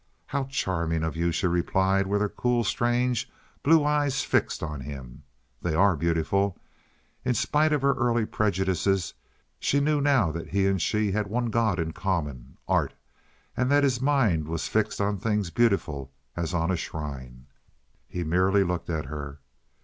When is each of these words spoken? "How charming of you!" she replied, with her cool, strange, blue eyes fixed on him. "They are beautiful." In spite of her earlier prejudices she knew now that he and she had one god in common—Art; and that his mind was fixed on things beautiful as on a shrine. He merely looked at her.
"How 0.25 0.45
charming 0.45 1.03
of 1.03 1.15
you!" 1.15 1.31
she 1.31 1.45
replied, 1.45 2.07
with 2.07 2.21
her 2.21 2.27
cool, 2.29 2.63
strange, 2.63 3.29
blue 3.61 3.83
eyes 3.83 4.23
fixed 4.23 4.63
on 4.63 4.81
him. 4.81 5.21
"They 5.61 5.75
are 5.75 5.95
beautiful." 5.95 6.57
In 7.23 7.35
spite 7.35 7.71
of 7.71 7.83
her 7.83 7.93
earlier 7.93 8.25
prejudices 8.25 9.13
she 9.59 9.79
knew 9.79 10.01
now 10.01 10.31
that 10.31 10.47
he 10.49 10.65
and 10.65 10.81
she 10.81 11.11
had 11.11 11.27
one 11.27 11.51
god 11.51 11.77
in 11.77 11.91
common—Art; 11.93 12.95
and 13.55 13.69
that 13.69 13.83
his 13.83 14.01
mind 14.01 14.47
was 14.47 14.67
fixed 14.67 14.99
on 14.99 15.19
things 15.19 15.51
beautiful 15.51 16.11
as 16.35 16.51
on 16.51 16.71
a 16.71 16.75
shrine. 16.75 17.45
He 18.07 18.23
merely 18.23 18.63
looked 18.63 18.89
at 18.89 19.05
her. 19.05 19.39